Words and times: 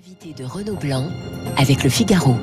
Invité 0.00 0.32
de 0.32 0.48
Renaud 0.48 0.76
Blanc 0.76 1.08
avec 1.58 1.84
le 1.84 1.90
Figaro. 1.90 2.34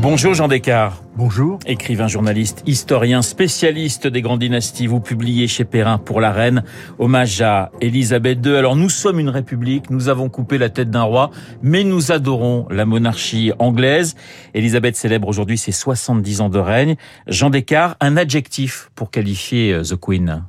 Bonjour 0.00 0.34
Jean 0.34 0.46
Descartes. 0.46 1.02
Bonjour. 1.16 1.58
Écrivain, 1.66 2.06
journaliste, 2.06 2.62
historien, 2.64 3.22
spécialiste 3.22 4.06
des 4.06 4.22
grandes 4.22 4.38
dynasties. 4.38 4.86
Vous 4.86 5.00
publiez 5.00 5.48
chez 5.48 5.64
Perrin 5.64 5.98
pour 5.98 6.20
la 6.20 6.30
reine, 6.30 6.62
hommage 7.00 7.42
à 7.42 7.72
Élisabeth 7.80 8.46
II. 8.46 8.54
Alors 8.54 8.76
nous 8.76 8.88
sommes 8.88 9.18
une 9.18 9.30
république, 9.30 9.90
nous 9.90 10.08
avons 10.08 10.28
coupé 10.28 10.58
la 10.58 10.70
tête 10.70 10.90
d'un 10.90 11.02
roi, 11.02 11.32
mais 11.60 11.82
nous 11.82 12.12
adorons 12.12 12.68
la 12.70 12.84
monarchie 12.84 13.50
anglaise. 13.58 14.14
Élisabeth 14.54 14.94
célèbre 14.94 15.26
aujourd'hui 15.26 15.58
ses 15.58 15.72
70 15.72 16.40
ans 16.40 16.50
de 16.50 16.60
règne. 16.60 16.94
Jean 17.26 17.50
Descartes, 17.50 17.96
un 17.98 18.16
adjectif 18.16 18.92
pour 18.94 19.10
qualifier 19.10 19.72
euh, 19.72 19.82
The 19.82 19.96
Queen. 19.96 20.44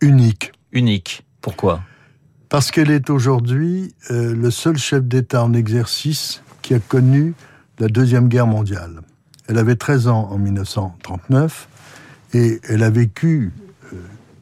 Unique. 0.00 0.52
Unique. 0.72 1.26
Pourquoi? 1.42 1.82
Parce 2.48 2.70
qu'elle 2.70 2.90
est 2.90 3.10
aujourd'hui 3.10 3.94
euh, 4.10 4.34
le 4.34 4.50
seul 4.50 4.76
chef 4.76 5.02
d'État 5.04 5.42
en 5.44 5.52
exercice 5.52 6.42
qui 6.62 6.74
a 6.74 6.78
connu 6.78 7.34
la 7.78 7.88
Deuxième 7.88 8.28
Guerre 8.28 8.46
mondiale. 8.46 9.00
Elle 9.48 9.58
avait 9.58 9.76
13 9.76 10.08
ans 10.08 10.28
en 10.30 10.38
1939 10.38 11.68
et 12.34 12.60
elle 12.68 12.82
a 12.82 12.90
vécu 12.90 13.52
euh, 13.92 13.96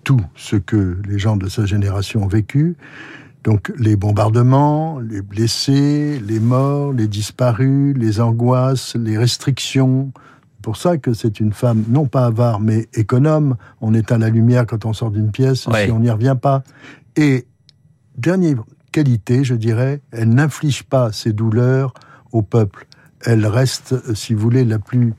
tout 0.04 0.20
ce 0.36 0.56
que 0.56 0.98
les 1.06 1.18
gens 1.18 1.36
de 1.36 1.48
sa 1.48 1.64
génération 1.66 2.24
ont 2.24 2.28
vécu. 2.28 2.76
Donc 3.42 3.72
les 3.78 3.96
bombardements, 3.96 5.00
les 5.00 5.20
blessés, 5.20 6.20
les 6.26 6.40
morts, 6.40 6.92
les 6.92 7.08
disparus, 7.08 7.94
les 7.96 8.20
angoisses, 8.20 8.94
les 8.96 9.18
restrictions. 9.18 10.12
Pour 10.62 10.78
ça 10.78 10.96
que 10.96 11.12
c'est 11.12 11.40
une 11.40 11.52
femme 11.52 11.84
non 11.88 12.06
pas 12.06 12.24
avare 12.26 12.60
mais 12.60 12.88
économe. 12.94 13.56
On 13.82 13.92
éteint 13.92 14.16
la 14.18 14.30
lumière 14.30 14.66
quand 14.66 14.86
on 14.86 14.92
sort 14.94 15.10
d'une 15.10 15.30
pièce 15.30 15.66
Ouais. 15.66 15.86
si 15.86 15.90
on 15.90 16.00
n'y 16.00 16.10
revient 16.10 16.36
pas. 16.40 16.62
Et 17.16 17.46
dernière 18.16 18.64
qualité, 18.92 19.44
je 19.44 19.54
dirais, 19.54 20.00
elle 20.12 20.30
n'inflige 20.30 20.84
pas 20.84 21.12
ses 21.12 21.32
douleurs 21.32 21.94
au 22.32 22.42
peuple. 22.42 22.86
Elle 23.24 23.46
reste, 23.46 24.14
si 24.14 24.34
vous 24.34 24.40
voulez, 24.40 24.64
la 24.64 24.78
plus 24.78 25.14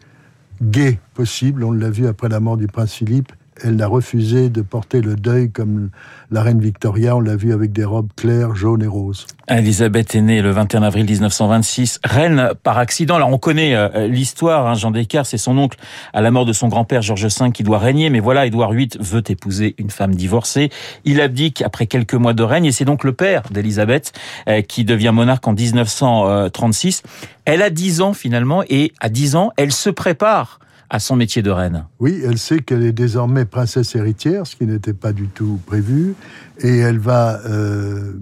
gaie 0.62 1.00
possible. 1.14 1.64
On 1.64 1.72
l'a 1.72 1.90
vu 1.90 2.08
après 2.08 2.30
la 2.30 2.40
mort 2.40 2.58
du 2.58 2.68
prince 2.68 2.94
Philippe. 2.94 3.32
Elle 3.64 3.82
a 3.82 3.88
refusé 3.88 4.50
de 4.50 4.62
porter 4.62 5.02
le 5.02 5.16
deuil 5.16 5.50
comme 5.50 5.90
la 6.30 6.44
reine 6.44 6.60
Victoria. 6.60 7.16
On 7.16 7.22
l'a 7.22 7.38
vu 7.38 7.54
avec 7.54 7.72
des 7.72 7.86
robes 7.86 8.10
claires, 8.16 8.54
jaunes 8.54 8.84
et 8.84 8.88
roses. 8.88 9.28
Elisabeth 9.48 10.14
est 10.16 10.22
née 10.22 10.42
le 10.42 10.52
21 10.52 10.84
avril 10.84 11.06
1926, 11.06 12.00
reine 12.04 12.50
par 12.64 12.78
accident. 12.78 13.16
Alors 13.16 13.30
on 13.30 13.38
connaît 13.38 13.76
euh, 13.76 14.08
l'histoire, 14.08 14.68
hein, 14.68 14.74
Jean 14.74 14.92
Descartes, 14.92 15.28
c'est 15.28 15.38
son 15.38 15.58
oncle 15.58 15.78
à 16.14 16.22
la 16.22 16.32
mort 16.32 16.46
de 16.46 16.52
son 16.52 16.68
grand-père 16.68 17.02
George 17.02 17.26
V 17.26 17.52
qui 17.52 17.64
doit 17.64 17.78
régner, 17.78 18.10
mais 18.10 18.20
voilà, 18.20 18.46
Édouard 18.46 18.74
VIII 18.74 18.90
veut 19.00 19.24
épouser 19.28 19.76
une 19.78 19.90
femme 19.90 20.16
divorcée. 20.16 20.70
Il 21.06 21.22
abdique 21.22 21.62
après 21.62 21.86
quelques 21.86 22.16
mois 22.16 22.34
de 22.34 22.44
règne 22.44 22.66
et 22.66 22.72
c'est 22.72 22.86
donc 22.86 23.04
le 23.04 23.14
père 23.14 23.44
d'Elisabeth 23.52 24.12
euh, 24.50 24.62
qui 24.62 24.84
devient 24.84 25.12
monarque 25.14 25.48
en 25.48 25.54
1936. 25.54 27.04
Elle 27.46 27.62
a 27.62 27.70
10 27.70 28.02
ans 28.02 28.14
finalement 28.14 28.64
et 28.68 28.92
à 29.00 29.10
10 29.10 29.36
ans, 29.36 29.52
elle 29.56 29.72
se 29.72 29.90
prépare 29.90 30.60
à 30.90 31.00
son 31.00 31.16
métier 31.16 31.42
de 31.42 31.52
reine. 31.52 31.86
Oui, 32.00 32.22
elle 32.24 32.38
sait 32.38 32.60
qu'elle 32.60 32.84
est 32.84 32.92
désormais 32.92 33.46
princesse 33.46 33.96
héritière, 33.96 34.46
ce 34.46 34.56
qui 34.56 34.66
n'était 34.66 34.94
pas 34.94 35.14
du 35.14 35.28
tout 35.28 35.60
prévu, 35.66 36.16
et 36.60 36.78
elle 36.78 37.00
va 37.00 37.40
euh, 37.46 38.14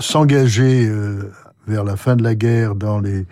s'engager 0.00 0.86
euh, 0.88 1.30
vers 1.66 1.84
la 1.84 1.96
fin 1.96 2.16
de 2.16 2.22
la 2.22 2.34
guerre 2.34 2.74
dans 2.74 3.00
les 3.00 3.26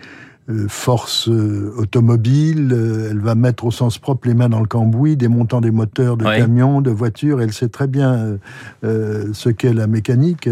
euh, 0.49 0.65
forces 0.69 1.27
automobiles. 1.27 2.75
Elle 3.11 3.19
va 3.19 3.35
mettre 3.35 3.65
au 3.65 3.71
sens 3.71 3.97
propre 3.97 4.27
les 4.27 4.33
mains 4.33 4.49
dans 4.49 4.61
le 4.61 4.67
cambouis, 4.67 5.17
démontant 5.17 5.59
des 5.59 5.71
moteurs 5.71 6.15
de 6.15 6.23
camions, 6.23 6.81
de 6.81 6.91
voitures. 6.91 7.41
Elle 7.41 7.53
sait 7.53 7.69
très 7.69 7.87
bien 7.87 8.37
ce 8.81 9.49
qu'est 9.49 9.73
la 9.73 9.87
mécanique. 9.87 10.49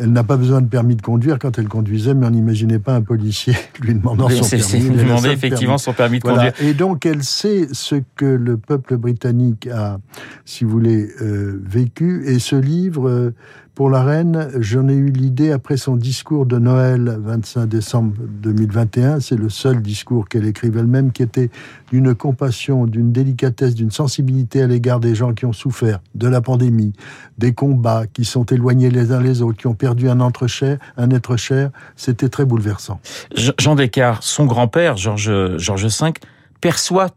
Elle 0.00 0.12
n'a 0.12 0.22
pas 0.24 0.36
besoin 0.36 0.60
de 0.60 0.68
permis 0.68 0.94
de 0.96 1.02
conduire 1.02 1.38
quand 1.38 1.58
elle 1.58 1.68
conduisait, 1.68 2.14
mais 2.14 2.26
on 2.26 2.30
n'imaginait 2.30 2.78
pas 2.78 2.94
un 2.94 3.02
policier 3.02 3.54
lui 3.80 3.94
demandant 3.94 4.28
son 4.28 4.48
permis. 4.48 4.88
lui 4.88 4.96
demander 5.04 5.28
effectivement 5.30 5.72
permis. 5.74 5.78
son 5.80 5.92
permis 5.92 6.18
de 6.20 6.28
Voilà. 6.28 6.52
conduire. 6.52 6.70
Et 6.70 6.74
donc, 6.74 7.04
elle 7.06 7.22
sait 7.22 7.68
ce 7.72 7.96
que 8.16 8.24
le 8.26 8.56
peuple 8.56 8.96
britannique 8.96 9.66
a, 9.66 9.98
si 10.44 10.64
vous 10.64 10.70
voulez, 10.70 11.08
euh, 11.20 11.60
vécu. 11.64 12.22
Et 12.26 12.38
ce 12.38 12.56
livre, 12.56 13.08
euh, 13.08 13.34
pour 13.78 13.90
la 13.90 14.02
reine, 14.02 14.48
j'en 14.58 14.88
ai 14.88 14.94
eu 14.94 15.12
l'idée 15.12 15.52
après 15.52 15.76
son 15.76 15.94
discours 15.94 16.46
de 16.46 16.58
Noël, 16.58 17.16
25 17.22 17.66
décembre 17.66 18.12
2021. 18.42 19.20
C'est 19.20 19.36
le 19.36 19.48
seul 19.48 19.80
discours 19.80 20.28
qu'elle 20.28 20.46
écrive 20.46 20.76
elle-même, 20.78 21.12
qui 21.12 21.22
était 21.22 21.48
d'une 21.92 22.12
compassion, 22.12 22.86
d'une 22.86 23.12
délicatesse, 23.12 23.76
d'une 23.76 23.92
sensibilité 23.92 24.62
à 24.62 24.66
l'égard 24.66 24.98
des 24.98 25.14
gens 25.14 25.32
qui 25.32 25.44
ont 25.46 25.52
souffert 25.52 26.00
de 26.16 26.26
la 26.26 26.40
pandémie, 26.40 26.92
des 27.38 27.54
combats, 27.54 28.08
qui 28.12 28.24
sont 28.24 28.44
éloignés 28.46 28.90
les 28.90 29.12
uns 29.12 29.20
les 29.22 29.42
autres, 29.42 29.58
qui 29.58 29.68
ont 29.68 29.74
perdu 29.76 30.08
un 30.08 30.26
être 30.26 30.48
cher. 30.48 30.78
Un 30.96 31.10
être 31.10 31.36
cher. 31.36 31.70
C'était 31.94 32.28
très 32.28 32.44
bouleversant. 32.44 32.98
Je- 33.36 33.52
Jean 33.60 33.76
Descartes, 33.76 34.24
son 34.24 34.46
grand-père, 34.46 34.96
Georges 34.96 35.56
Georges 35.56 35.86
V, 35.86 36.12
perçoit 36.60 37.10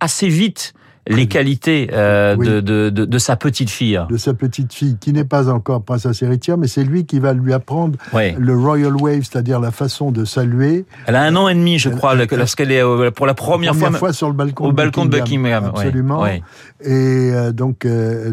assez 0.00 0.26
vite 0.28 0.74
les 1.08 1.26
qualités 1.26 1.90
euh, 1.92 2.36
Oui. 2.38 2.46
de, 2.46 2.60
de, 2.60 2.90
de, 2.90 3.04
de 3.04 3.18
sa 3.18 3.36
petite 3.36 3.70
fille. 3.70 4.00
de 4.10 4.16
sa 4.16 4.34
petite 4.34 4.72
fille, 4.72 4.96
qui 5.00 5.12
n'est 5.12 5.24
pas 5.24 5.48
encore 5.50 5.82
princesse 5.82 6.22
héritière, 6.22 6.58
mais 6.58 6.68
c'est 6.68 6.84
lui 6.84 7.06
qui 7.06 7.18
va 7.18 7.32
lui 7.32 7.52
apprendre 7.52 7.98
le 8.12 8.56
royal 8.56 8.94
wave, 8.96 9.22
c'est-à-dire 9.22 9.60
la 9.60 9.70
façon 9.70 10.10
de 10.12 10.24
saluer. 10.24 10.84
Elle 11.06 11.16
a 11.16 11.22
un 11.22 11.34
an 11.36 11.48
et 11.48 11.54
demi, 11.54 11.78
je 11.78 11.88
crois, 11.88 12.14
elle- 12.14 12.28
lorsqu'elle 12.38 12.70
est 12.72 12.82
euh, 12.82 13.10
pour 13.10 13.26
la 13.26 13.34
première, 13.34 13.72
Première 13.72 13.90
fois, 13.90 13.98
fois 13.98 14.12
sur 14.12 14.28
le 14.28 14.34
balcon, 14.34 14.66
au 14.66 14.72
balcon 14.72 15.04
de 15.06 15.10
Buckingham. 15.10 15.64
Absolument. 15.64 16.26
Et 16.26 16.40
euh, 16.86 17.52
donc, 17.52 17.84
euh, 17.84 18.26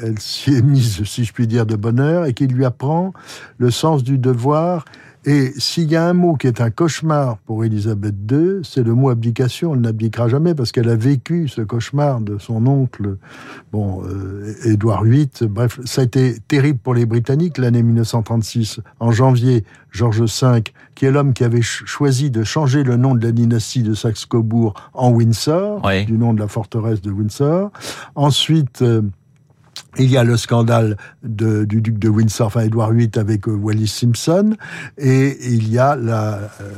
elle, 0.00 0.08
elle 0.08 0.18
s'y 0.18 0.54
est 0.54 0.62
mise, 0.62 1.04
si 1.04 1.24
je 1.24 1.32
puis 1.32 1.46
dire, 1.46 1.66
de 1.66 1.76
bonheur, 1.76 2.26
et 2.26 2.32
qui 2.32 2.46
lui 2.46 2.64
apprend 2.64 3.12
le 3.58 3.70
sens 3.70 4.02
du 4.02 4.18
devoir. 4.18 4.84
Et 5.26 5.52
s'il 5.56 5.90
y 5.90 5.96
a 5.96 6.06
un 6.06 6.12
mot 6.12 6.34
qui 6.34 6.46
est 6.46 6.60
un 6.60 6.70
cauchemar 6.70 7.38
pour 7.46 7.64
Élisabeth 7.64 8.14
II, 8.30 8.60
c'est 8.62 8.82
le 8.82 8.92
mot 8.94 9.08
abdication. 9.08 9.74
Elle 9.74 9.80
n'abdiquera 9.80 10.28
jamais 10.28 10.54
parce 10.54 10.70
qu'elle 10.70 10.88
a 10.90 10.96
vécu 10.96 11.48
ce 11.48 11.62
cauchemar 11.62 12.20
de 12.20 12.36
son 12.38 12.66
oncle, 12.66 13.16
bon, 13.72 14.02
euh, 14.04 14.52
Édouard 14.64 15.04
VIII. 15.04 15.30
Bref, 15.48 15.80
ça 15.86 16.02
a 16.02 16.04
été 16.04 16.36
terrible 16.46 16.78
pour 16.78 16.92
les 16.94 17.06
Britanniques 17.06 17.56
l'année 17.56 17.82
1936. 17.82 18.80
En 19.00 19.12
janvier, 19.12 19.64
George 19.90 20.20
V, 20.22 20.62
qui 20.94 21.06
est 21.06 21.10
l'homme 21.10 21.32
qui 21.32 21.44
avait 21.44 21.56
ch- 21.58 21.84
choisi 21.86 22.30
de 22.30 22.42
changer 22.44 22.82
le 22.82 22.96
nom 22.96 23.14
de 23.14 23.24
la 23.24 23.32
dynastie 23.32 23.82
de 23.82 23.94
Saxe-Cobourg 23.94 24.74
en 24.92 25.10
Windsor, 25.10 25.80
du 26.04 26.18
nom 26.18 26.34
de 26.34 26.40
la 26.40 26.48
forteresse 26.48 27.00
de 27.00 27.10
Windsor. 27.10 27.70
Ensuite, 28.14 28.82
euh, 28.82 29.02
il 29.98 30.10
y 30.10 30.16
a 30.16 30.24
le 30.24 30.36
scandale 30.36 30.96
de- 31.22 31.64
du 31.64 31.80
duc 31.80 31.98
de 31.98 32.08
Windsor, 32.08 32.46
enfin 32.46 32.60
Édouard 32.62 32.92
VIII 32.92 33.10
avec 33.16 33.48
euh, 33.48 33.52
Wallis 33.52 33.88
Simpson, 33.88 34.54
et 34.98 35.36
il 35.46 35.70
y 35.70 35.78
a 35.78 35.96
la, 35.96 36.34
euh, 36.60 36.72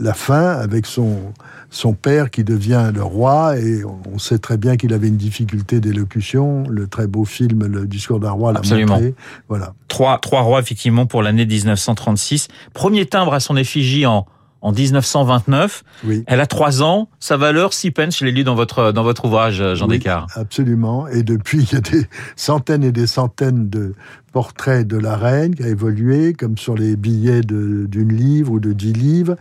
la 0.00 0.12
fin 0.14 0.50
avec 0.52 0.86
son, 0.86 1.32
son 1.70 1.92
père 1.92 2.30
qui 2.30 2.44
devient 2.44 2.90
le 2.94 3.02
roi, 3.02 3.58
et 3.58 3.82
on 3.84 4.18
sait 4.18 4.38
très 4.38 4.56
bien 4.56 4.76
qu'il 4.76 4.92
avait 4.92 5.08
une 5.08 5.16
difficulté 5.16 5.80
d'élocution. 5.80 6.64
Le 6.68 6.86
très 6.86 7.06
beau 7.06 7.24
film, 7.24 7.66
Le 7.66 7.86
discours 7.86 8.20
d'un 8.20 8.30
roi, 8.30 8.52
l'a 8.52 8.58
Absolument. 8.60 8.94
montré. 8.94 9.14
Voilà. 9.48 9.74
Trois, 9.88 10.18
trois 10.18 10.42
rois, 10.42 10.60
effectivement, 10.60 11.06
pour 11.06 11.22
l'année 11.22 11.46
1936. 11.46 12.48
Premier 12.74 13.06
timbre 13.06 13.34
à 13.34 13.40
son 13.40 13.56
effigie 13.56 14.06
en, 14.06 14.26
en 14.64 14.72
1929. 14.72 15.84
Oui. 16.04 16.24
Elle 16.26 16.40
a 16.40 16.46
trois 16.46 16.82
ans. 16.82 17.08
Sa 17.20 17.36
valeur, 17.36 17.74
six 17.74 17.90
pence, 17.90 18.18
je 18.18 18.24
l'ai 18.24 18.32
lu 18.32 18.44
dans 18.44 18.54
votre, 18.54 18.92
dans 18.92 19.02
votre 19.02 19.26
ouvrage, 19.26 19.62
Jean 19.74 19.86
Oui, 19.86 19.98
Descartes. 19.98 20.30
Absolument. 20.34 21.06
Et 21.06 21.22
depuis, 21.22 21.62
il 21.62 21.72
y 21.72 21.76
a 21.76 21.80
des 21.80 22.06
centaines 22.34 22.82
et 22.82 22.90
des 22.90 23.06
centaines 23.06 23.68
de 23.68 23.94
portraits 24.32 24.86
de 24.86 24.96
la 24.96 25.16
reine 25.16 25.54
qui 25.54 25.62
a 25.62 25.68
évolué, 25.68 26.32
comme 26.32 26.56
sur 26.56 26.74
les 26.74 26.96
billets 26.96 27.42
d'une 27.42 28.12
livre 28.12 28.52
ou 28.52 28.58
de 28.58 28.72
dix 28.72 28.94
livres. 28.94 29.36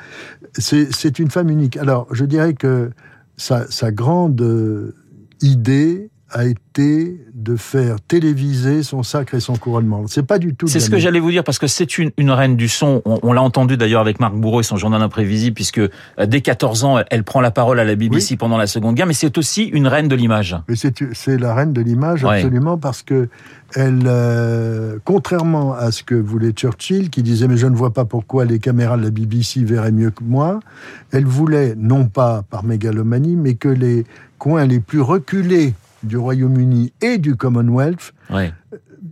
C'est 0.58 0.94
c'est 0.94 1.18
une 1.20 1.32
femme 1.32 1.50
unique. 1.50 1.78
Alors, 1.78 2.06
je 2.12 2.26
dirais 2.26 2.54
que 2.54 2.92
sa, 3.38 3.66
sa 3.72 3.92
grande 3.92 4.42
euh, 4.42 4.94
idée 5.42 6.10
a 6.34 6.46
été 6.46 7.22
de 7.34 7.56
faire 7.56 8.02
téléviser 8.02 8.82
son 8.84 9.04
sacre 9.04 9.36
et 9.36 9.40
son 9.40 9.56
couronnement. 9.56 10.06
C'est 10.08 10.26
pas 10.26 10.40
du 10.40 10.56
tout. 10.56 10.68
C'est 10.68 10.80
ce 10.80 10.90
que 10.90 10.98
j'allais 10.98 11.20
vous 11.20 11.30
dire 11.32 11.44
parce 11.44 11.60
que 11.60 11.68
c'est 11.68 11.98
une, 11.98 12.12
une 12.18 12.32
reine 12.32 12.56
du 12.58 12.68
son. 12.68 13.02
On, 13.06 13.20
on 13.22 13.34
l'a 13.34 13.42
entendu 13.42 13.78
d'ailleurs 13.78 14.02
avec 14.02 14.20
Marc 14.20 14.34
Bourreau 14.34 14.60
et 14.62 14.64
son 14.64 14.78
journal 14.78 15.02
imprévisible 15.02 15.54
puisque 15.54 15.78
euh, 15.78 15.90
dès 16.26 16.42
14 16.42 16.84
ans, 16.84 16.98
elle, 17.10 17.24
prend 17.24 17.40
la 17.40 17.52
parole 17.52 17.80
à 17.80 17.84
la 17.84 17.96
BBC 17.96 18.36
pendant 18.36 18.58
la 18.58 18.68
Seconde 18.68 18.96
Guerre, 18.96 19.06
mais 19.06 19.14
c'est 19.14 19.38
aussi 19.38 19.64
une 19.66 19.88
reine 19.88 20.08
de 20.08 20.16
l'image. 20.16 20.58
Mais 20.68 20.76
c'est 20.76 20.94
c'est 21.14 21.38
la 21.38 21.54
reine 21.54 21.74
de 21.74 21.82
l'image, 21.82 22.24
Ouais. 22.24 22.38
absolument, 22.38 22.78
parce 22.78 23.04
que 23.04 23.30
elle, 23.76 24.04
euh, 24.06 24.98
contrairement 25.04 25.74
à 25.74 25.92
ce 25.92 26.04
que 26.04 26.16
voulait 26.16 26.52
Churchill, 26.52 27.10
qui 27.10 27.24
disait 27.24 27.48
mais 27.48 27.58
je 27.58 27.68
ne 27.68 27.76
vois 27.76 27.94
pas 27.94 28.06
pourquoi 28.06 28.46
les 28.46 28.60
caméras 28.60 28.98
de 28.98 29.04
la 29.04 29.10
BBC 29.12 29.64
verraient 29.64 29.92
mieux 29.92 30.12
que 30.12 30.24
moi, 30.24 30.60
elle 31.12 31.26
voulait 31.26 31.76
non 31.78 32.06
pas 32.06 32.44
par 32.50 32.64
mégalomanie, 32.64 33.36
mais 33.36 33.54
que 33.56 33.70
les 33.70 34.06
coins 34.38 34.66
les 34.66 34.80
plus 34.80 35.02
reculés 35.02 35.74
du 36.04 36.18
Royaume-Uni 36.18 36.94
et 37.02 37.18
du 37.18 37.36
Commonwealth 37.36 38.14
Ouais. 38.30 38.54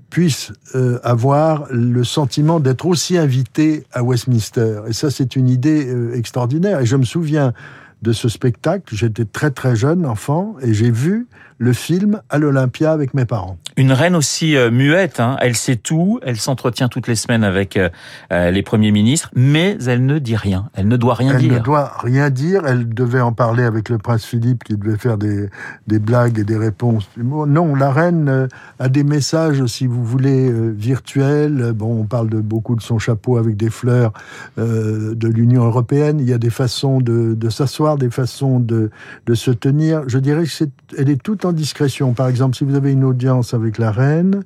puissent 0.09 0.51
euh, 0.75 0.99
avoir 1.03 1.65
le 1.71 2.03
sentiment 2.03 2.59
d'être 2.59 2.85
aussi 2.85 3.17
invités 3.17 3.85
à 3.91 4.03
Westminster. 4.03 4.81
Et 4.87 4.93
ça, 4.93 5.09
c'est 5.11 5.35
une 5.35 5.49
idée 5.49 5.87
euh, 5.87 6.15
extraordinaire. 6.15 6.79
Et 6.81 6.85
je 6.85 6.95
me 6.95 7.03
souviens 7.05 7.53
de 8.01 8.13
ce 8.13 8.29
spectacle. 8.29 8.95
J'étais 8.95 9.25
très 9.25 9.51
très 9.51 9.75
jeune 9.75 10.05
enfant 10.05 10.55
et 10.61 10.73
j'ai 10.73 10.91
vu 10.91 11.27
le 11.61 11.73
film 11.73 12.21
à 12.31 12.39
l'Olympia 12.39 12.91
avec 12.91 13.13
mes 13.13 13.25
parents. 13.25 13.57
Une 13.77 13.91
reine 13.91 14.15
aussi 14.15 14.57
euh, 14.57 14.71
muette, 14.71 15.19
hein. 15.19 15.37
elle 15.41 15.55
sait 15.55 15.75
tout, 15.75 16.19
elle 16.23 16.37
s'entretient 16.37 16.87
toutes 16.87 17.07
les 17.07 17.13
semaines 17.13 17.43
avec 17.43 17.77
euh, 17.77 17.89
euh, 18.33 18.49
les 18.49 18.63
premiers 18.63 18.91
ministres, 18.91 19.29
mais 19.35 19.77
elle 19.85 20.07
ne 20.07 20.17
dit 20.17 20.35
rien, 20.35 20.69
elle 20.73 20.87
ne 20.87 20.97
doit 20.97 21.13
rien 21.13 21.33
elle 21.33 21.37
dire. 21.37 21.51
Elle 21.51 21.59
ne 21.59 21.63
doit 21.63 21.91
rien 21.99 22.31
dire, 22.31 22.63
elle 22.65 22.89
devait 22.89 23.21
en 23.21 23.31
parler 23.31 23.63
avec 23.63 23.89
le 23.89 23.99
prince 23.99 24.25
Philippe 24.25 24.63
qui 24.63 24.75
devait 24.75 24.97
faire 24.97 25.19
des, 25.19 25.49
des 25.85 25.99
blagues 25.99 26.39
et 26.39 26.43
des 26.43 26.57
réponses. 26.57 27.07
Non, 27.15 27.75
la 27.75 27.91
reine 27.91 28.47
a 28.79 28.89
des 28.89 29.03
messages, 29.03 29.63
si 29.67 29.85
vous 29.85 30.03
voulez, 30.03 30.51
virtuels. 30.71 31.73
Bon, 31.75 32.01
on 32.01 32.05
parle 32.05 32.29
de 32.29 32.41
beaucoup 32.41 32.75
de 32.75 32.81
son 32.81 32.97
chapeau 32.97 33.37
avec 33.37 33.55
des 33.55 33.69
fleurs 33.69 34.13
de 34.57 35.27
l'Union 35.27 35.65
européenne. 35.65 36.19
Il 36.19 36.27
y 36.27 36.33
a 36.33 36.39
des 36.39 36.49
façons 36.49 37.01
de, 37.01 37.35
de 37.35 37.49
s'asseoir, 37.49 37.97
des 37.97 38.09
façons 38.09 38.59
de, 38.59 38.89
de 39.27 39.33
se 39.35 39.51
tenir. 39.51 40.03
Je 40.07 40.17
dirais 40.17 40.45
qu'elle 40.45 41.09
est, 41.09 41.13
est 41.13 41.21
toute 41.21 41.45
en 41.45 41.50
discrétion. 41.53 42.13
Par 42.13 42.27
exemple, 42.27 42.55
si 42.55 42.63
vous 42.63 42.75
avez 42.75 42.91
une 42.91 43.03
audience 43.03 43.53
avec 43.53 43.77
la 43.77 43.91
reine. 43.91 44.43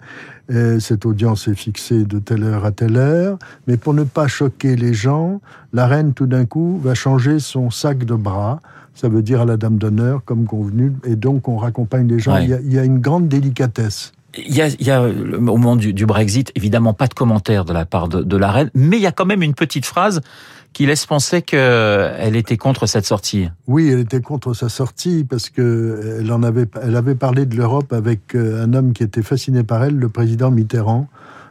cette 0.79 1.05
audience 1.05 1.47
est 1.47 1.55
fixée 1.55 2.05
de 2.05 2.19
telle 2.19 2.43
heure 2.43 2.65
à 2.65 2.71
telle 2.71 2.97
heure. 2.97 3.37
Mais 3.67 3.77
pour 3.77 3.93
ne 3.93 4.03
pas 4.03 4.27
choquer 4.27 4.75
les 4.75 4.93
gens, 4.93 5.41
la 5.73 5.87
reine, 5.87 6.13
tout 6.13 6.27
d'un 6.27 6.45
coup, 6.45 6.79
va 6.83 6.93
changer 6.93 7.39
son 7.39 7.69
sac 7.69 7.99
de 7.99 8.15
bras. 8.15 8.59
Ça 8.93 9.09
veut 9.09 9.21
dire 9.21 9.41
à 9.41 9.45
la 9.45 9.57
dame 9.57 9.77
d'honneur, 9.77 10.23
comme 10.23 10.45
convenu. 10.45 10.93
Et 11.03 11.15
donc, 11.15 11.47
on 11.47 11.57
raccompagne 11.57 12.07
les 12.07 12.19
gens. 12.19 12.33
Ouais. 12.33 12.43
Il, 12.43 12.49
y 12.49 12.53
a, 12.53 12.59
il, 12.61 12.73
y 12.73 12.79
a, 12.79 12.83
une 12.83 12.99
grande 12.99 13.27
délicatesse. 13.27 14.13
Il 14.37 14.55
y 14.55 14.61
a, 14.61 14.67
il 14.67 14.85
y 14.85 14.91
a 14.91 15.03
au 15.03 15.39
moment 15.41 15.75
du, 15.75 15.93
du, 15.93 16.05
Brexit, 16.05 16.51
évidemment, 16.55 16.93
pas 16.93 17.07
de 17.07 17.13
commentaire 17.13 17.65
de 17.65 17.73
la 17.73 17.85
part 17.85 18.07
de, 18.07 18.21
de 18.21 18.37
la 18.37 18.51
reine, 18.51 18.69
mais 18.73 18.97
il 18.97 19.01
y 19.01 19.07
a 19.07 19.11
quand 19.11 19.25
même 19.25 19.41
une 19.41 19.53
petite 19.53 19.85
phrase 19.85 20.21
qui 20.75 20.85
laisse 20.85 21.05
penser 21.05 21.41
qu'elle 21.41 22.35
était 22.35 22.57
contre 22.57 22.85
cette 22.85 23.05
sortie. 23.05 23.47
Oui, 23.65 23.87
elle 23.89 24.01
était 24.01 24.19
contre 24.19 24.53
sa 24.53 24.67
sortie 24.67 25.23
parce 25.23 25.49
que 25.49 26.19
elle 26.19 26.29
en 26.33 26.43
avait, 26.43 26.65
elle 26.83 26.97
avait 26.97 27.15
parlé 27.15 27.45
de 27.45 27.55
l'Europe 27.55 27.93
avec 27.93 28.35
euh, 28.35 28.61
un 28.61 28.73
homme 28.73 28.91
qui 28.91 29.03
était 29.03 29.21
fasciné 29.21 29.63
par 29.63 29.85
elle, 29.85 29.95
le 29.97 30.09
président 30.09 30.51
Mitterrand, 30.51 31.07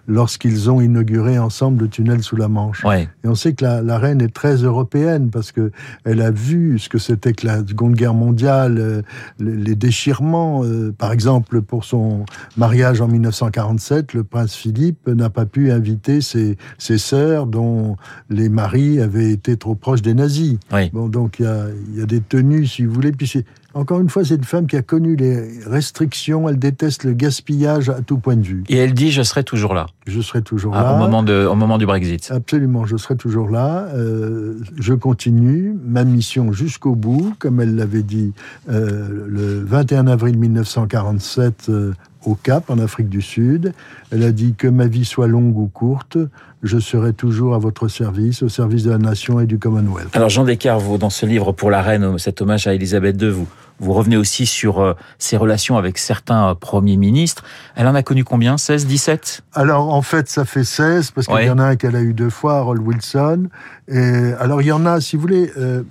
lorsqu'ils 0.07 0.71
ont 0.71 0.81
inauguré 0.81 1.39
ensemble 1.39 1.85
le 1.85 1.89
tunnel 1.89 2.23
sous 2.23 2.37
la 2.37 2.49
Manche. 2.49 2.85
Ouais. 2.85 3.09
Et 3.25 3.29
on 3.29 3.35
sait 3.35 3.55
que 3.55 3.65
la, 3.65 3.83
la, 3.83 3.99
reine 3.99 4.21
est 4.21 4.33
très 4.33 4.57
européenne 4.57 5.31
parce 5.31 5.53
que 5.53 5.71
elle 6.05 6.21
a 6.21 6.31
vu 6.31 6.79
ce 6.79 6.89
que 6.89 6.99
c'était 6.99 7.33
que 7.33 7.47
la 7.47 7.59
Seconde 7.59 7.95
Guerre 7.95 8.15
mondiale, 8.15 8.79
euh, 8.79 9.03
les, 9.39 9.75
déchirements. 9.75 10.63
Euh, 10.65 10.93
par 10.97 11.13
exemple, 11.13 11.63
pour 11.63 11.85
son 11.85 12.25
mariage 12.57 13.01
en 13.01 13.09
1947, 13.09 14.15
le 14.15 14.25
prince 14.25 14.55
Philippe 14.55 15.09
n'a 15.09 15.31
pas 15.31 15.47
pu 15.47 15.71
inviter 15.71 16.21
ses, 16.21 16.57
ses 16.79 16.99
sœurs 16.99 17.47
dont 17.47 17.97
les 18.31 18.49
maris 18.49 19.01
avaient 19.01 19.31
été 19.31 19.57
trop 19.57 19.75
proches 19.75 20.03
des 20.03 20.15
nazis. 20.15 20.59
Bon, 20.93 21.09
donc 21.09 21.37
il 21.39 21.45
y 21.45 21.49
a, 21.49 21.67
y 21.95 22.03
a, 22.03 22.07
des 22.07 22.21
tenues, 22.21 22.67
si 22.67 22.85
vous 22.85 22.93
voulez. 22.93 23.13
Puis 23.13 23.27
c'est 23.27 23.45
encore 23.75 24.01
une 24.01 24.09
fois, 24.09 24.25
c'est 24.25 24.37
une 24.37 24.45
femme 24.45 24.67
qui 24.67 24.77
a 24.77 24.83
connu 24.83 25.17
les 25.17 25.61
restrictions, 25.67 26.49
elle 26.49 26.59
déteste 26.59 27.05
le 27.05 27.13
gaspillage 27.13 27.91
à 27.91 28.01
tout 28.01 28.19
point 28.19 28.37
de 28.37 28.43
vue. 28.43 28.65
Et 28.69 28.77
elle 28.77 28.95
dit 28.95 29.11
je 29.11 29.23
serai 29.23 29.43
toujours 29.43 29.75
là. 29.75 29.87
Je 30.07 30.21
serai 30.21 30.43
toujours 30.43 30.75
ah, 30.77 30.83
là. 30.83 30.95
Au 30.95 30.99
moment, 30.99 31.23
de, 31.23 31.45
au 31.45 31.55
moment 31.55 31.79
du 31.79 31.87
Brexit. 31.87 32.31
Absolument, 32.31 32.87
je 32.87 32.97
serai 32.97 33.17
toujours 33.17 33.51
là. 33.51 33.89
Euh, 33.95 34.59
je 34.79 34.95
continue 34.95 35.75
ma 35.85 36.05
mission 36.05 36.53
jusqu'au 36.53 36.95
bout, 36.95 37.35
comme 37.39 37.61
elle 37.61 37.75
l'avait 37.75 38.03
dit 38.03 38.33
euh, 38.71 39.27
le 39.27 39.65
21 39.65 40.07
avril 40.07 40.39
1947 40.39 41.67
euh, 41.69 41.93
au 42.27 42.35
Cap, 42.37 42.71
en 42.71 42.79
Afrique 42.79 43.09
du 43.09 43.23
Sud. 43.23 43.73
Elle 44.11 44.23
a 44.23 44.33
dit 44.33 44.55
que 44.57 44.69
ma 44.69 44.87
vie 44.87 45.05
soit 45.05 45.27
longue 45.27 45.59
ou 45.59 45.67
courte, 45.67 46.17
je 46.63 46.79
serai 46.79 47.13
toujours 47.13 47.55
à 47.55 47.59
votre 47.59 47.89
service, 47.89 48.43
au 48.43 48.49
service 48.49 48.85
de 48.85 48.91
la 48.91 48.99
nation 48.99 49.41
et 49.41 49.47
du 49.47 49.59
Commonwealth. 49.59 50.15
Alors 50.15 50.31
Jean 50.31 50.45
Descartes, 50.45 50.83
vous, 50.83 50.97
dans 50.97 51.11
ce 51.11 51.27
livre 51.27 51.53
pour 51.53 51.71
la 51.71 51.83
reine, 51.83 52.19
cet 52.19 52.41
hommage 52.41 52.67
à 52.67 52.75
Elisabeth 52.75 53.21
II, 53.21 53.31
vous, 53.31 53.49
vous 53.81 53.93
revenez 53.93 54.17
aussi 54.17 54.47
sur 54.47 54.81
euh, 54.81 54.95
ses 55.19 55.37
relations 55.37 55.77
avec 55.77 55.99
certains 55.99 56.51
euh, 56.51 56.55
premiers 56.55 56.97
ministres. 56.97 57.43
Elle 57.75 57.87
en 57.89 57.95
a 57.95 58.03
connu 58.03 58.25
combien? 58.25 58.57
16, 58.57 58.87
17 58.87 59.43
Alors 59.53 59.93
en 59.93 60.03
fait, 60.03 60.29
ça 60.29 60.45
fait 60.45 60.65
16, 60.65 61.11
parce 61.11 61.27
qu'il 61.27 61.35
Ouais. 61.37 61.47
y 61.47 61.51
en 61.51 61.59
a 61.59 61.65
un 61.65 61.77
qu'elle 61.77 61.97
a 61.97 62.01
eu 62.03 62.15
deux 62.15 62.31
fois, 62.31 62.59
Harold 62.59 62.81
Wilson. 62.83 63.49
Et, 63.89 64.33
alors 64.39 64.63
il 64.63 64.67
y 64.69 64.73
en 64.73 64.87
a, 64.87 65.01
si 65.01 65.17
vous 65.17 65.23
voulez, 65.23 65.51
euh, 65.59 65.83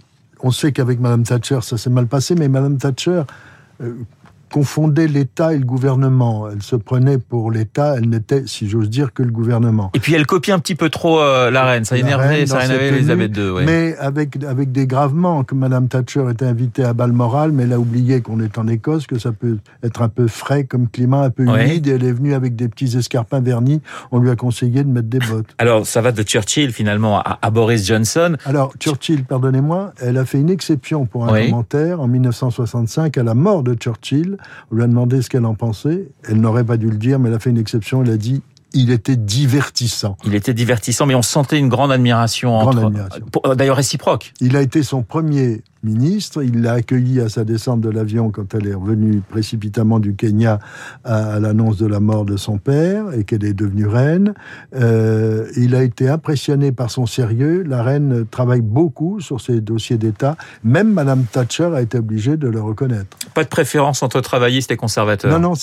on 0.41 0.51
sait 0.51 0.71
qu'avec 0.71 0.99
Madame 0.99 1.23
Thatcher, 1.23 1.59
ça 1.61 1.77
s'est 1.77 1.89
mal 1.89 2.07
passé, 2.07 2.35
mais 2.35 2.47
Madame 2.47 2.77
Thatcher 2.77 3.23
confondait 4.53 5.07
l'État 5.07 5.51
et 5.55 5.57
le 5.57 5.65
gouvernement. 5.65 6.47
Elle 6.47 6.61
se 6.61 6.75
prenait 6.75 7.17
pour 7.17 7.49
l'État, 7.49 7.95
elle 7.97 8.07
n'était, 8.07 8.43
si 8.45 8.69
j'ose 8.69 8.87
dire, 8.87 9.11
que 9.11 9.23
le 9.23 9.31
gouvernement. 9.31 9.89
Et 9.95 9.99
puis 9.99 10.13
elle 10.13 10.27
copie 10.27 10.51
un 10.51 10.59
petit 10.59 10.75
peu 10.75 10.91
trop 10.91 11.19
euh, 11.19 11.49
la 11.49 11.65
reine, 11.65 11.85
ça 11.85 11.97
énervait, 11.97 12.45
ça 12.45 12.63
énervait 12.63 12.89
Elisabeth 12.89 13.35
II. 13.35 13.49
Ouais. 13.49 13.65
Mais 13.65 13.95
avec, 13.97 14.37
avec 14.43 14.71
des 14.71 14.85
graves 14.85 15.15
manques. 15.15 15.53
Madame 15.53 15.87
Thatcher 15.87 16.25
était 16.29 16.45
invitée 16.45 16.83
à 16.83 16.93
Balmoral, 16.93 17.51
mais 17.51 17.63
elle 17.63 17.73
a 17.73 17.79
oublié 17.79 18.21
qu'on 18.21 18.39
est 18.41 18.59
en 18.59 18.67
Écosse, 18.67 19.07
que 19.07 19.17
ça 19.17 19.31
peut 19.31 19.57
être 19.81 20.03
un 20.03 20.09
peu 20.09 20.27
frais 20.27 20.65
comme 20.65 20.87
climat, 20.87 21.23
un 21.23 21.29
peu 21.31 21.47
Ouais. 21.47 21.65
humide, 21.65 21.87
et 21.87 21.91
elle 21.91 22.03
est 22.03 22.11
venue 22.11 22.35
avec 22.35 22.55
des 22.55 22.67
petits 22.69 22.95
escarpins 22.95 23.41
vernis. 23.41 23.81
On 24.11 24.19
lui 24.19 24.29
a 24.29 24.35
conseillé 24.35 24.83
de 24.83 24.89
mettre 24.89 25.07
des 25.09 25.17
bottes. 25.19 25.47
Alors 25.57 25.87
ça 25.87 26.01
va 26.01 26.11
de 26.11 26.21
Churchill 26.21 26.71
finalement 26.71 27.17
à, 27.19 27.39
à 27.41 27.49
Boris 27.49 27.87
Johnson. 27.87 28.37
Alors, 28.45 28.71
Churchill, 28.79 29.23
pardonnez-moi, 29.25 29.93
elle 29.99 30.17
a 30.19 30.25
fait 30.25 30.39
une 30.39 30.51
exception 30.51 31.07
pour 31.07 31.27
un 31.27 31.33
Oui. 31.33 31.49
commentaire 31.49 31.99
en 32.01 32.07
1965 32.07 33.17
à 33.17 33.23
la 33.23 33.33
mort 33.33 33.63
de 33.63 33.73
Churchill. 33.73 34.37
On 34.71 34.75
lui 34.75 34.83
a 34.83 34.87
demandé 34.87 35.21
ce 35.21 35.29
qu'elle 35.29 35.45
en 35.45 35.55
pensait. 35.55 36.07
Elle 36.27 36.39
n'aurait 36.41 36.63
pas 36.63 36.77
dû 36.77 36.89
le 36.89 36.97
dire, 36.97 37.19
mais 37.19 37.29
elle 37.29 37.35
a 37.35 37.39
fait 37.39 37.49
une 37.49 37.57
exception. 37.57 38.03
Elle 38.03 38.11
a 38.11 38.17
dit 38.17 38.41
il 38.73 38.89
était 38.89 39.15
divertissant. 39.15 40.17
Il 40.25 40.33
était 40.33 40.53
divertissant, 40.53 41.05
mais 41.05 41.15
on 41.15 41.21
sentait 41.21 41.59
une 41.59 41.69
grande 41.69 41.91
admiration 41.91 42.57
Grande 42.59 42.77
entre. 42.79 42.87
admiration. 42.87 43.25
Euh, 43.45 43.55
D'ailleurs 43.55 43.77
réciproque. 43.77 44.33
Il 44.41 44.55
a 44.57 44.61
été 44.61 44.81
son 44.81 45.03
premier 45.03 45.61
ministre. 45.83 46.43
Il 46.43 46.61
l'a 46.61 46.73
accueilli 46.73 47.19
à 47.19 47.29
sa 47.29 47.43
descente 47.43 47.81
de 47.81 47.89
l'avion 47.89 48.31
quand 48.31 48.53
elle 48.55 48.67
est 48.67 48.73
revenue 48.73 49.21
précipitamment 49.27 49.99
du 49.99 50.15
Kenya 50.15 50.59
à, 51.03 51.33
à 51.33 51.39
l'annonce 51.39 51.77
de 51.77 51.87
la 51.87 51.99
mort 51.99 52.25
de 52.25 52.37
son 52.37 52.57
père 52.57 53.13
et 53.13 53.23
qu'elle 53.23 53.43
est 53.43 53.53
devenue 53.53 53.87
reine. 53.87 54.33
Euh, 54.75 55.47
il 55.57 55.75
a 55.75 55.83
été 55.83 56.09
impressionné 56.09 56.71
par 56.71 56.91
son 56.91 57.05
sérieux. 57.05 57.63
La 57.63 57.83
reine 57.83 58.25
travaille 58.29 58.61
beaucoup 58.61 59.19
sur 59.19 59.41
ses 59.41 59.61
dossiers 59.61 59.97
d'État. 59.97 60.37
Même 60.63 60.91
Madame 60.91 61.23
Thatcher 61.25 61.71
a 61.73 61.81
été 61.81 61.97
obligée 61.97 62.37
de 62.37 62.47
le 62.47 62.61
reconnaître. 62.61 63.17
Pas 63.33 63.43
de 63.43 63.49
préférence 63.49 64.03
entre 64.03 64.21
travaillistes 64.21 64.71
et 64.71 64.77
conservateurs. 64.77 65.31
Non, 65.31 65.49
non, 65.49 65.53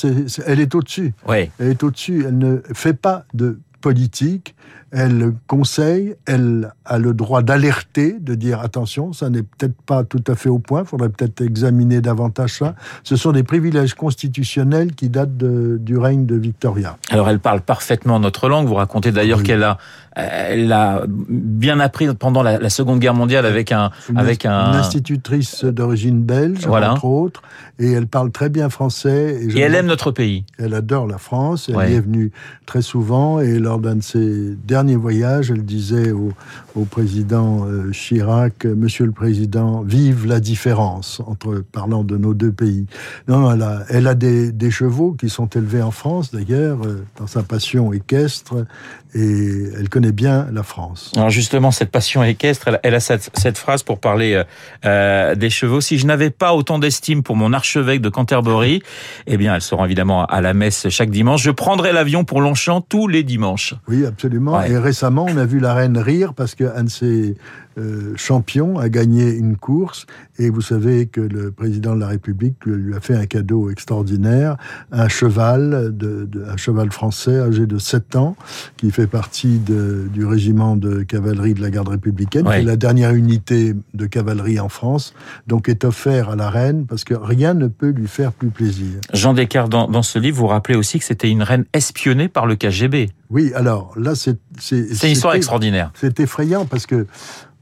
elle 0.47 0.61
est 0.61 0.75
au-dessus. 0.75 1.13
Ouais. 1.29 1.51
Elle 1.59 1.69
est 1.69 1.83
au-dessus. 1.83 2.25
Elle 2.27 2.39
ne 2.39 2.59
fait 2.73 2.95
pas 2.95 3.25
de 3.35 3.59
politique. 3.81 4.55
Elle 4.93 5.33
conseille. 5.47 6.17
Elle 6.27 6.73
a 6.85 6.99
le 6.99 7.15
droit 7.15 7.43
d'alerter, 7.43 8.17
de 8.21 8.35
dire 8.35 8.59
attention, 8.61 9.13
ça 9.13 9.31
n'est 9.31 9.45
peut-être 9.45 9.81
pas 9.83 10.03
tout 10.03 10.25
à 10.27 10.35
fait 10.35 10.49
au 10.49 10.59
point. 10.59 10.81
Il 10.83 10.87
faudrait 10.87 11.11
peut-être 11.11 11.41
examiner 11.43 12.01
davantage 12.01 12.55
ça. 12.55 12.75
Ce 13.05 13.15
sont 13.15 13.31
des 13.31 13.45
privilèges 13.45 13.95
constitutionnels 13.95 14.93
qui 14.97 15.09
datent 15.09 15.37
de- 15.37 15.77
du 15.81 15.97
règne 15.97 16.27
de 16.27 16.35
Victoria. 16.35 16.97
Alors 17.11 17.29
elle 17.29 17.39
parle 17.39 17.61
parfaitement 17.61 18.19
notre 18.19 18.49
langue. 18.49 18.67
Vous 18.67 18.75
racontez 18.75 19.13
d'ailleurs 19.13 19.39
Oui. 19.39 19.45
qu'elle 19.45 19.63
a, 19.63 19.79
elle 20.17 20.73
a 20.73 21.05
bien 21.09 21.79
appris 21.79 22.13
pendant 22.15 22.43
la, 22.43 22.59
la 22.59 22.69
Seconde 22.71 22.99
Guerre 22.99 23.15
mondiale 23.15 23.47
avec 23.47 23.71
un, 23.71 23.93
Une, 24.09 24.19
avec 24.19 24.45
une 24.45 24.51
un. 24.51 24.73
institutrice 24.73 25.65
d'origine 25.65 26.21
belge, 26.23 26.67
Voilà. 26.67 26.93
entre 26.95 27.05
autres, 27.05 27.43
et 27.79 27.93
elle 27.93 28.09
parle 28.09 28.33
très 28.33 28.49
bien 28.49 28.69
français. 28.71 29.39
Et 29.55 29.61
elle 29.61 29.77
aime 29.77 29.87
notre 29.87 30.11
pays. 30.11 30.45
Elle 30.59 30.75
adore 30.75 31.07
la 31.07 31.19
France, 31.19 31.69
elle 31.69 31.77
Ouais. 31.77 31.93
y 31.93 31.95
est 31.95 32.01
venue 32.01 32.33
très 32.67 32.83
souvent 32.83 33.39
et 33.41 33.59
lors 33.61 33.79
d'un 33.79 33.97
de 33.97 34.03
ses 34.03 34.57
derniers 34.65 34.97
voyages, 34.97 35.51
elle 35.51 35.65
disait 35.65 36.13
au, 36.13 36.33
au 36.75 36.85
président 36.85 37.67
euh, 37.67 37.91
Chirac, 37.93 38.65
euh, 38.65 38.75
Monsieur 38.75 39.07
le 39.07 39.13
Président, 39.13 39.83
vive 39.83 40.27
la 40.27 40.41
différence 40.41 41.21
entre 41.27 41.63
parlant 41.73 42.05
de 42.05 42.17
nos 42.17 42.35
deux 42.35 42.53
pays. 42.53 42.87
Non, 43.29 43.41
non, 43.41 43.53
elle 43.53 43.63
a, 43.63 43.83
elle 43.89 44.07
a 44.07 44.15
des, 44.15 44.53
des 44.53 44.71
chevaux 44.71 45.13
qui 45.13 45.29
sont 45.29 45.47
élevés 45.49 45.83
en 45.83 45.91
France 45.91 46.31
d'ailleurs, 46.33 46.79
euh, 46.85 47.05
dans 47.19 47.27
sa 47.27 47.43
passion 47.43 47.93
équestre, 47.93 48.67
et 49.13 49.65
elle 49.77 49.89
connaît 49.89 50.13
bien 50.13 50.47
la 50.53 50.63
France. 50.63 51.13
Alors 51.17 51.31
justement, 51.31 51.73
cette 51.73 51.91
passion 51.91 52.23
équestre, 52.23 52.69
elle, 52.69 52.81
elle 52.85 52.95
a 52.95 53.01
cette, 53.01 53.31
cette 53.37 53.59
phrase 53.59 53.83
pour 53.83 53.99
parler 53.99 54.41
euh, 54.85 55.35
des 55.35 55.51
chevaux. 55.51 55.81
Si 55.81 55.99
je 55.99 56.07
n'avais 56.07 56.31
pas 56.31 56.55
autant 56.55 56.79
d'estime 56.79 57.25
pour 57.25 57.35
mon 57.35 57.53
archevêque 57.53 58.01
de 58.01 58.09
Canterbury, 58.09 58.83
eh 59.27 59.37
bien, 59.37 59.55
elle 59.57 59.63
sera 59.63 59.85
évidemment 59.85 60.27
à 60.27 60.41
la 60.41 60.55
messe 60.55 60.89
chaque 60.91 61.11
dimanche. 61.11 61.43
Je 61.43 61.51
prendrai 61.51 61.93
l'avion 61.93 62.25
pour 62.25 62.41
Longchamp 62.41 62.83
tous 62.83 63.09
les 63.09 63.25
dimanches. 63.25 63.75
Oui, 63.89 64.07
absolument. 64.07 64.50
Et 64.69 64.79
récemment, 64.79 65.27
on 65.29 65.37
a 65.37 65.45
vu 65.45 65.61
la 65.61 65.75
reine 65.75 65.99
rire 65.99 66.35
parce 66.35 66.55
qu'un 66.55 66.85
de 66.85 66.91
ses 66.91 67.37
euh, 67.79 68.13
champions 68.17 68.79
a 68.79 68.89
gagné 68.89 69.31
une 69.31 69.57
course. 69.57 70.07
Et 70.39 70.51
vous 70.51 70.61
savez 70.61 71.07
que 71.07 71.21
le 71.21 71.51
président 71.51 71.95
de 71.95 72.01
la 72.01 72.09
République 72.09 72.57
lui 72.67 72.95
a 72.95 73.01
fait 73.01 73.15
un 73.15 73.27
cadeau 73.27 73.71
extraordinaire, 73.71 74.57
un 74.93 75.09
cheval, 75.09 75.97
de, 75.97 76.25
de- 76.31 76.45
un 76.45 76.57
cheval 76.57 76.91
français 76.91 77.39
âgé 77.39 77.67
de 77.67 77.79
7 77.79 78.17
ans, 78.17 78.37
qui 78.77 78.91
fait 78.91 79.07
partie 79.07 79.59
de- 79.59 80.09
du 80.13 80.25
régiment 80.25 80.77
de 80.77 81.03
cavalerie 81.03 81.55
de 81.55 81.61
la 81.61 81.71
garde 81.71 81.89
républicaine, 81.89 82.47
Ouais. 82.47 82.57
qui 82.57 82.63
est 82.63 82.67
la 82.67 82.77
dernière 82.77 83.13
unité 83.15 83.75
de 83.95 84.07
cavalerie 84.07 84.59
en 84.61 84.69
France, 84.69 85.15
donc 85.47 85.69
est 85.69 85.85
offert 85.85 86.31
à 86.31 86.37
la 86.37 86.49
reine 86.51 86.87
parce 86.87 87.05
que 87.05 87.15
rien 87.15 87.55
ne 87.55 87.67
peut 87.69 87.91
lui 87.91 88.07
faire 88.09 88.33
plus 88.33 88.49
plaisir. 88.51 89.01
Jean 89.13 89.35
Descartes, 89.35 89.71
dans, 89.71 89.89
dans 89.89 90.03
ce 90.03 90.19
livre, 90.19 90.39
vous 90.39 90.47
rappelez 90.47 90.77
aussi 90.77 90.99
que 90.99 91.05
c'était 91.05 91.31
une 91.31 91.43
reine 91.43 91.65
espionnée 91.75 92.29
par 92.29 92.47
le 92.47 92.57
KGB. 92.57 93.11
Oui, 93.31 93.53
alors 93.55 93.93
là, 93.97 94.15
c'est... 94.15 94.39
C'est 94.59 94.87
une 95.07 95.13
histoire 95.13 95.35
extraordinaire. 95.35 95.93
C'est 95.95 96.19
effrayant 96.21 96.65
parce 96.67 96.85
que, 96.87 97.07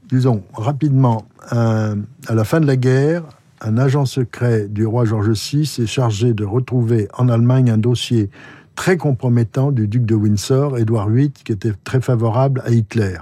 disons, 0.09 0.43
rapidement, 0.53 1.25
euh, 1.53 1.95
à 2.27 2.35
la 2.35 2.43
fin 2.43 2.59
de 2.59 2.67
la 2.67 2.75
guerre, 2.75 3.23
un 3.61 3.77
agent 3.77 4.05
secret 4.05 4.67
du 4.67 4.85
roi 4.85 5.05
George 5.05 5.29
VI 5.29 5.61
est 5.79 5.85
chargé 5.85 6.33
de 6.33 6.45
retrouver 6.45 7.07
en 7.17 7.29
Allemagne 7.29 7.69
un 7.69 7.77
dossier 7.77 8.29
très 8.75 8.97
compromettant 8.97 9.71
du 9.71 9.87
duc 9.87 10.05
de 10.05 10.15
Windsor, 10.15 10.77
Édouard 10.77 11.09
VIII, 11.09 11.31
qui 11.31 11.51
était 11.51 11.73
très 11.83 11.99
favorable 11.99 12.61
à 12.65 12.71
Hitler. 12.71 13.17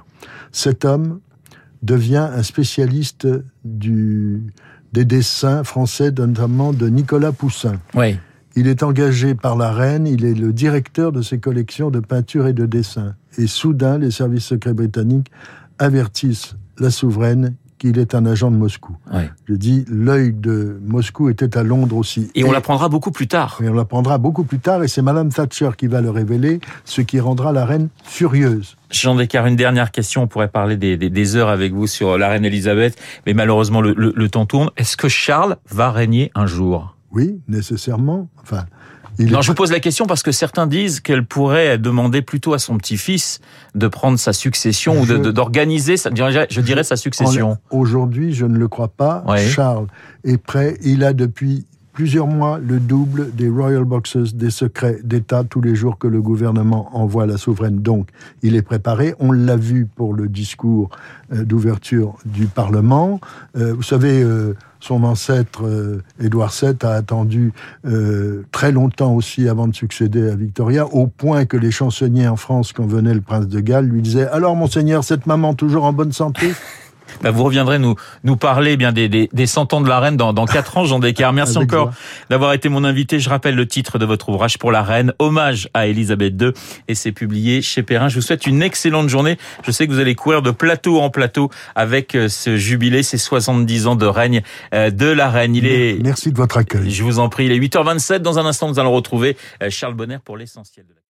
Cet 0.52 0.86
homme 0.86 1.20
devient 1.82 2.30
un 2.32 2.44
spécialiste 2.44 3.28
du, 3.66 4.44
des 4.94 5.06
dessins 5.06 5.64
français, 5.64 6.12
notamment 6.12 6.74
de 6.74 6.88
Nicolas 6.88 7.32
Poussin. 7.32 7.80
Oui. 7.96 8.18
Il 8.56 8.68
est 8.68 8.82
engagé 8.82 9.36
par 9.36 9.56
la 9.56 9.72
reine, 9.72 10.08
il 10.08 10.26
est 10.26 10.34
le 10.34 10.52
directeur 10.52 11.12
de 11.12 11.22
ses 11.22 11.40
collections 11.40 11.92
de 11.92 12.00
peintures 12.00 12.48
et 12.48 12.54
de 12.54 12.66
dessins. 12.66 13.16
Et 13.38 13.46
soudain, 13.46 14.00
les 14.00 14.10
services 14.10 14.46
secrets 14.46 14.74
britanniques 14.74 15.32
avertissent 15.78 16.56
la 16.80 16.92
souveraine 16.92 17.56
qu'il 17.78 18.00
est 18.00 18.16
un 18.16 18.26
agent 18.26 18.50
de 18.52 18.56
Moscou. 18.56 18.98
Je 19.46 19.54
dis, 19.54 19.86
l'œil 19.88 20.34
de 20.34 20.80
Moscou 20.84 21.30
était 21.30 21.58
à 21.58 21.64
Londres 21.64 21.96
aussi. 21.96 22.32
Et, 22.36 22.44
on 22.44 22.52
l'apprendra 22.52 22.90
beaucoup 22.90 23.12
plus 23.12 23.28
tard. 23.28 23.60
Et 23.64 23.70
on 23.70 23.74
l'apprendra 23.74 24.18
beaucoup 24.18 24.44
plus 24.44 24.60
tard, 24.60 24.84
et 24.84 24.88
c'est 24.88 25.02
Madame 25.02 25.30
Thatcher 25.30 25.70
qui 25.78 25.88
va 25.88 26.02
le 26.02 26.10
révéler, 26.10 26.60
ce 26.86 27.02
qui 27.02 27.20
rendra 27.20 27.52
la 27.52 27.66
reine 27.66 27.90
furieuse. 28.04 28.78
Jean 28.90 29.16
Descartes, 29.16 29.48
une 29.48 29.56
dernière 29.56 29.92
question. 29.92 30.24
On 30.24 30.28
pourrait 30.28 30.48
parler 30.48 30.76
des, 30.76 30.98
des, 30.98 31.10
des, 31.10 31.36
heures 31.36 31.50
avec 31.50 31.74
vous 31.74 31.88
sur 31.88 32.18
la 32.18 32.30
reine 32.30 32.46
Elisabeth, 32.46 32.98
mais 33.26 33.34
malheureusement 33.34 33.82
le, 33.82 33.94
le, 33.96 34.14
le 34.16 34.30
temps 34.30 34.46
tourne. 34.46 34.72
Est-ce 34.78 34.98
que 34.98 35.08
Charles 35.08 35.58
va 35.70 35.92
régner 35.92 36.32
un 36.36 36.48
jour? 36.48 36.96
Oui, 37.12 37.40
nécessairement. 37.48 38.30
Enfin, 38.42 38.66
il 39.20 39.32
non, 39.32 39.40
est... 39.40 39.42
je 39.42 39.48
vous 39.48 39.56
pose 39.56 39.72
la 39.72 39.80
question 39.80 40.06
parce 40.06 40.24
que 40.24 40.32
certains 40.32 40.68
disent 40.68 41.00
qu'elle 41.00 41.26
pourrait 41.26 41.78
demander 41.78 42.22
plutôt 42.22 42.54
à 42.54 42.60
son 42.60 42.78
petit-fils 42.78 43.40
de 43.76 43.88
prendre 43.88 44.20
sa 44.20 44.34
succession 44.34 45.04
je... 45.04 45.14
ou 45.14 45.32
d'organiser, 45.32 45.96
je 45.98 46.10
dirais, 46.10 46.48
je 46.50 46.62
dirais 46.62 46.84
sa 46.84 46.96
succession. 46.96 47.58
Aujourd'hui, 47.72 48.34
je 48.34 48.46
ne 48.46 48.58
le 48.58 48.68
crois 48.68 48.90
pas. 48.90 49.24
Oui. 49.28 49.48
Charles 49.48 49.88
est 50.24 50.38
prêt. 50.38 50.78
Il 50.82 51.04
a 51.04 51.14
depuis 51.14 51.66
plusieurs 51.98 52.28
mois 52.28 52.60
le 52.60 52.80
double 52.80 53.34
des 53.34 53.50
Royal 53.50 53.84
Boxes, 53.84 54.36
des 54.36 54.52
secrets 54.52 55.00
d'État 55.04 55.44
tous 55.44 55.62
les 55.62 55.74
jours 55.74 55.98
que 55.98 56.06
le 56.06 56.22
gouvernement 56.22 56.96
envoie 56.96 57.26
la 57.26 57.38
souveraine. 57.38 57.80
Donc, 57.80 58.10
il 58.44 58.56
est 58.56 58.62
préparé. 58.62 59.16
On 59.18 59.32
l'a 59.32 59.56
vu 59.56 59.88
pour 59.88 60.14
le 60.14 60.28
discours 60.28 60.92
euh, 61.34 61.44
d'ouverture 61.44 62.14
du 62.24 62.46
Parlement. 62.46 63.20
Euh, 63.58 63.74
vous 63.74 63.82
savez, 63.82 64.22
euh, 64.22 64.54
son 64.80 65.04
ancêtre 65.04 65.64
Édouard 66.20 66.54
VII 66.54 66.76
a 66.84 66.92
attendu 66.92 67.52
très 68.52 68.72
longtemps 68.72 69.16
aussi 69.16 69.50
avant 69.50 69.68
de 69.68 69.74
succéder 69.74 70.30
à 70.30 70.36
Victoria, 70.36 70.86
au 70.86 71.08
point 71.08 71.46
que 71.46 71.58
les 71.58 71.72
chansonniers 71.72 72.28
en 72.28 72.36
France, 72.36 72.74
quand 72.74 72.86
venait 72.86 73.16
le 73.16 73.22
prince 73.22 73.48
de 73.48 73.60
Galles, 73.60 73.88
lui 73.88 74.04
disaient 74.04 74.28
Alors, 74.28 74.56
monseigneur, 74.56 75.04
cette 75.04 75.26
maman 75.26 75.56
toujours 75.56 75.86
en 75.86 75.94
bonne 75.94 76.12
santé? 76.12 76.52
Bah, 77.22 77.32
vous 77.32 77.44
reviendrez 77.44 77.80
nous 77.80 77.96
nous 78.24 78.38
parler 78.38 78.74
eh 78.74 78.78
bien 78.78 78.92
des, 78.92 79.10
des, 79.10 79.30
des 79.32 79.48
100 79.48 79.74
ans 79.74 79.82
de 79.82 79.90
la 79.90 80.00
reine 80.00 80.18
dans, 80.18 80.34
dans 80.34 80.46
4 80.46 80.78
ans, 80.78 80.86
Jean 80.86 81.00
Descartes. 81.00 81.36
Merci 81.36 81.58
Avec 81.58 81.74
encore 81.74 81.92
d'avoir 82.30 82.54
été 82.54 82.70
mon 82.70 82.84
invité. 82.84 83.20
Je 83.20 83.30
rappelle 83.30 83.56
le 83.56 83.68
titre 83.68 84.00
de 84.00 84.06
votre 84.06 84.30
ouvrage 84.30 84.58
pour 84.58 84.72
la 84.72 84.84
reine, 84.84 85.14
hommage 85.20 85.70
à 85.74 85.88
Elisabeth 85.88 86.42
II, 86.42 86.52
et 86.88 86.96
c'est 86.96 87.12
publié 87.12 87.62
chez 87.62 87.84
Perrin. 87.84 88.10
Je 88.10 88.16
vous 88.16 88.22
souhaite 88.22 88.48
une 88.48 88.62
excellente 88.62 89.10
journée. 89.10 89.38
Je 89.64 89.72
sais 89.72 89.88
que 89.88 89.92
vous 89.92 90.00
allez 90.00 90.16
courir 90.16 90.42
de 90.42 90.52
plateau 90.52 91.00
en 91.00 91.10
plateau 91.10 91.50
avec 91.76 92.16
euh, 92.16 92.30
ce 92.30 92.58
jubilé, 92.58 93.04
ces 93.04 93.18
70 93.18 93.88
ans 93.88 93.96
de 93.96 94.06
règne 94.06 94.42
euh, 94.74 94.90
de 94.90 95.08
la 95.08 95.30
reine. 95.30 95.56
Il 95.56 95.66
est. 95.66 96.02
Merci 96.04 96.32
de 96.32 96.38
votre 96.38 96.58
accueil. 96.58 96.90
Je 96.92 97.04
vous 97.04 97.20
en 97.20 97.30
prie. 97.30 97.46
Il 97.46 97.52
est 97.52 97.60
8h27. 97.60 98.20
Dans 98.20 98.40
un 98.40 98.46
instant, 98.46 98.68
nous 98.68 98.80
allons 98.80 98.94
retrouver 98.94 99.38
euh, 99.62 99.70
Charles 99.70 99.96
Bonner 99.96 100.18
pour 100.24 100.38
l'essentiel 100.38 100.86